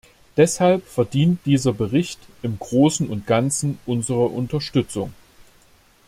[0.35, 5.13] Deshalb verdient dieser Bericht im Großen und Ganzen unsere Unterstützung.